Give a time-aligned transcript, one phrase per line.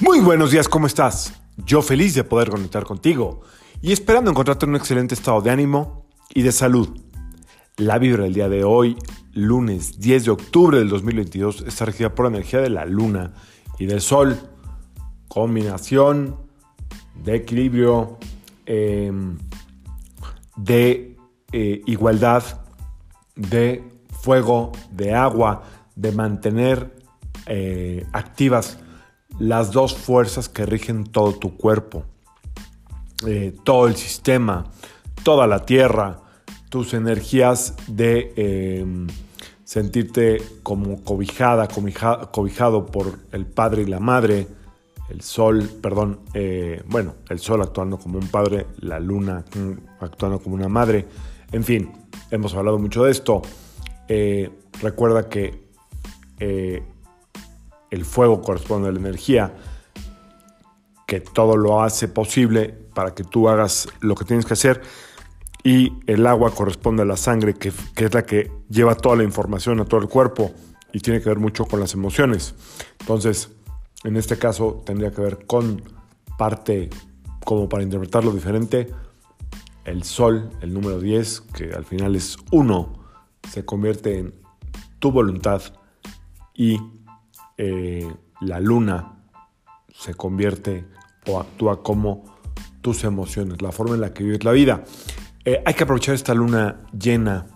[0.00, 1.32] Muy buenos días, ¿cómo estás?
[1.56, 3.40] Yo feliz de poder conectar contigo
[3.82, 6.88] y esperando encontrarte en un excelente estado de ánimo y de salud.
[7.76, 8.96] La vibra del día de hoy,
[9.32, 13.32] lunes 10 de octubre del 2022, está regida por la energía de la luna
[13.80, 14.38] y del sol.
[15.26, 16.36] Combinación
[17.24, 18.18] de equilibrio,
[18.66, 19.36] em,
[20.56, 21.16] de
[21.50, 22.44] eh, igualdad,
[23.34, 23.82] de
[24.22, 25.64] fuego, de agua,
[25.96, 26.94] de mantener
[27.46, 28.78] eh, activas
[29.38, 32.04] las dos fuerzas que rigen todo tu cuerpo,
[33.26, 34.66] eh, todo el sistema,
[35.22, 36.20] toda la tierra,
[36.68, 39.06] tus energías de em,
[39.64, 44.46] sentirte como cobijada, cobijado por el padre y la madre,
[45.08, 49.44] el sol, perdón, eh, bueno, el sol actuando como un padre, la luna
[50.00, 51.06] actuando como una madre,
[51.52, 51.92] en fin,
[52.30, 53.40] hemos hablado mucho de esto.
[54.06, 54.50] Eh,
[54.82, 55.66] recuerda que
[57.90, 59.54] el fuego corresponde a la energía,
[61.06, 64.82] que todo lo hace posible para que tú hagas lo que tienes que hacer,
[65.64, 69.80] y el agua corresponde a la sangre, que, es la que lleva toda la información
[69.80, 70.52] a todo el cuerpo
[70.92, 72.54] y tiene que ver mucho con las emociones.
[73.00, 73.50] Entonces,
[74.04, 75.82] en este caso tendría que ver con
[76.38, 76.90] parte,
[77.44, 78.92] como para interpretarlo diferente,
[79.84, 82.98] el sol, el número 10, que al final es uno,
[83.50, 84.34] se convierte en
[84.98, 85.62] tu voluntad
[86.54, 86.78] y
[87.60, 88.08] eh,
[88.40, 89.16] la luna
[89.92, 90.84] se convierte
[91.26, 92.24] o actúa como
[92.80, 94.84] tus emociones, la forma en la que vives la vida.
[95.44, 97.46] Eh, hay que aprovechar esta luna llena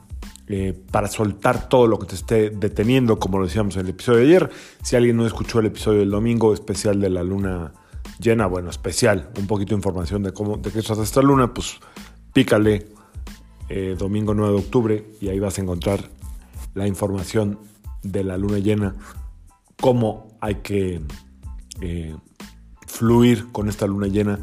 [0.48, 4.18] eh, para soltar todo lo que te esté deteniendo, como lo decíamos en el episodio
[4.18, 4.50] de ayer.
[4.82, 7.72] Si alguien no escuchó el episodio del domingo especial de la luna
[8.18, 11.78] llena, bueno, especial, un poquito de información de cómo, de qué hace esta luna, pues
[12.32, 12.88] pícale
[13.96, 16.10] domingo 9 de octubre y ahí vas a encontrar
[16.74, 17.58] la información
[18.02, 18.96] de la luna llena
[19.82, 21.00] cómo hay que
[21.80, 22.16] eh,
[22.86, 24.38] fluir con esta luna llena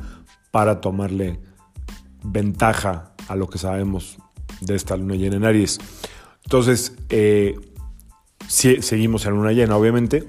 [0.51, 1.39] para tomarle
[2.21, 4.17] ventaja a lo que sabemos
[4.59, 5.79] de esta luna llena en Aries.
[6.43, 7.57] Entonces, eh,
[8.47, 10.27] seguimos en luna llena, obviamente,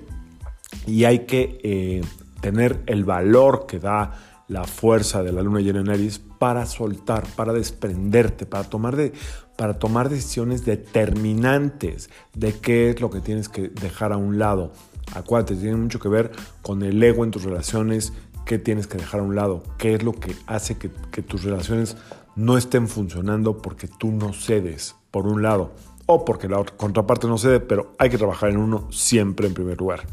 [0.87, 2.03] y hay que eh,
[2.41, 7.26] tener el valor que da la fuerza de la luna llena en Aries para soltar,
[7.34, 9.12] para desprenderte, para tomar, de,
[9.56, 14.72] para tomar decisiones determinantes de qué es lo que tienes que dejar a un lado,
[15.15, 16.31] Acuérdate, tiene mucho que ver
[16.62, 18.12] con el ego en tus relaciones,
[18.44, 20.88] qué tienes que dejar a un lado, qué es lo que hace que,
[21.22, 21.97] tus relaciones
[22.37, 25.72] no estén funcionando porque tú no cedes, por un lado,
[26.06, 29.78] o porque la contraparte no cede, pero hay que trabajar en uno siempre en primer
[29.78, 30.06] lugar.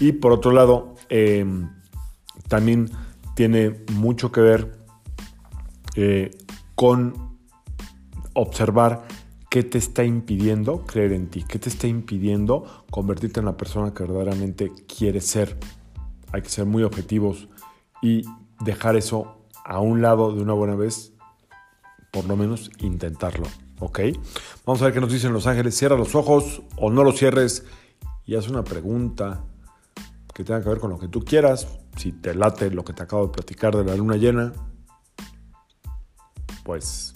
[0.00, 1.70] Y por otro lado, em,
[2.48, 2.90] también
[3.34, 4.78] tiene mucho que ver
[5.96, 6.30] eh,
[6.74, 7.36] con
[8.34, 9.06] observar
[9.54, 11.44] ¿Qué te está impidiendo creer en ti?
[11.46, 15.56] ¿Qué te está impidiendo convertirte en la persona que verdaderamente quieres ser?
[16.32, 17.48] Hay que ser muy objetivos
[18.02, 18.24] y
[18.64, 21.12] dejar eso a un lado de una buena vez,
[22.10, 23.46] por lo menos intentarlo,
[23.78, 24.00] ¿ok?
[24.66, 25.78] Vamos a ver qué nos dicen los ángeles.
[25.78, 27.64] Cierra los ojos o no los cierres
[28.26, 29.44] y haz una pregunta
[30.34, 31.68] que tenga que ver con lo que tú quieras.
[31.96, 34.52] Si te late lo que te acabo de platicar de la luna llena,
[36.64, 37.14] pues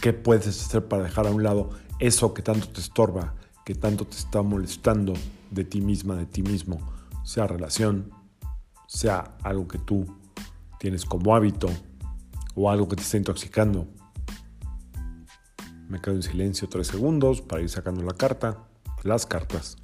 [0.00, 4.06] ¿Qué puedes hacer para dejar a un lado eso que tanto te estorba, que tanto
[4.06, 5.12] te está molestando
[5.50, 6.78] de ti misma, de ti mismo?
[7.24, 8.12] Sea relación,
[8.86, 10.06] sea algo que tú
[10.78, 11.68] tienes como hábito
[12.54, 13.88] o algo que te está intoxicando.
[15.88, 18.68] Me quedo en silencio tres segundos para ir sacando la carta,
[19.02, 19.78] las cartas.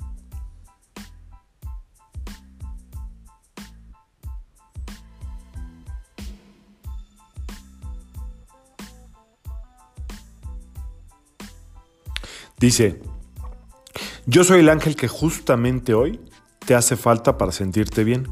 [12.59, 13.01] Dice,
[14.27, 16.21] yo soy el ángel que justamente hoy
[16.65, 18.29] te hace falta para sentirte bien.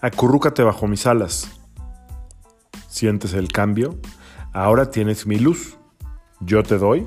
[0.00, 1.50] Acurrúcate bajo mis alas.
[2.88, 3.98] ¿Sientes el cambio?
[4.52, 5.76] Ahora tienes mi luz.
[6.40, 7.06] Yo te doy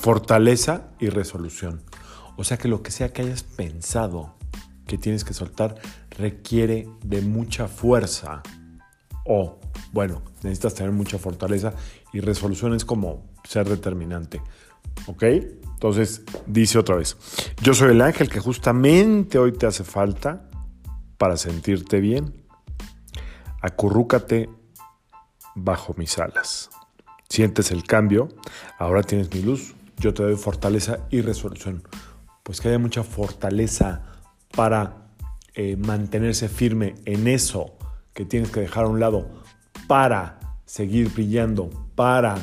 [0.00, 1.82] fortaleza y resolución.
[2.36, 4.34] O sea que lo que sea que hayas pensado
[4.86, 5.76] que tienes que soltar
[6.10, 8.42] requiere de mucha fuerza.
[9.26, 9.60] O,
[9.92, 11.74] bueno, necesitas tener mucha fortaleza
[12.12, 14.40] y resolución es como ser determinante.
[15.06, 15.22] ¿Ok?
[15.22, 17.16] Entonces dice otra vez,
[17.62, 20.48] yo soy el ángel que justamente hoy te hace falta
[21.18, 22.44] para sentirte bien.
[23.62, 24.48] Acurrúcate
[25.54, 26.70] bajo mis alas.
[27.28, 28.28] Sientes el cambio,
[28.78, 31.82] ahora tienes mi luz, yo te doy fortaleza y resolución.
[32.42, 34.02] Pues que haya mucha fortaleza
[34.56, 35.08] para
[35.54, 37.76] eh, mantenerse firme en eso
[38.14, 39.39] que tienes que dejar a un lado
[39.90, 42.36] para seguir brillando, para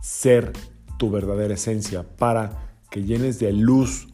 [0.00, 0.52] ser
[0.96, 4.06] tu verdadera esencia, para que llenes de luz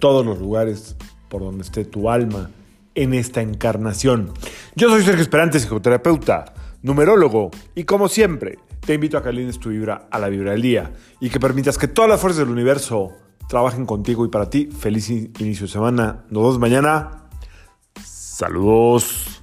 [0.00, 0.96] todos los lugares,
[1.28, 2.50] por donde esté tu alma
[2.96, 4.32] en esta encarnación.
[4.74, 9.68] Yo soy Sergio Esperante, psicoterapeuta, numerólogo, y como siempre, te invito a que alines tu
[9.68, 13.12] vibra a la vibra del día y que permitas que todas las fuerzas del universo
[13.48, 14.68] trabajen contigo y para ti.
[14.76, 16.24] Feliz inicio de semana.
[16.30, 17.28] Nos vemos mañana.
[18.04, 19.41] Saludos.